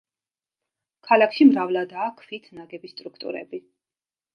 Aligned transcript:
ქალაქში 1.11 1.47
მრავლადაა 1.51 2.09
ქვით 2.23 2.51
ნაგები 2.59 2.95
სტრუქტურები. 2.97 3.67